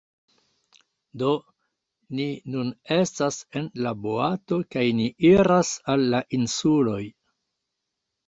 Do, 1.21 1.27
ni 2.19 2.25
nun 2.53 2.71
estas 2.95 3.37
en 3.61 3.67
la 3.87 3.91
boato 4.05 4.59
kaj 4.75 4.85
ni 5.01 5.05
iras 5.33 5.71
al 5.97 6.07
la 6.15 6.23
insuloj 6.39 6.99